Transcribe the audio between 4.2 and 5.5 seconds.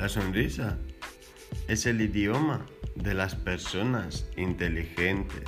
inteligentes.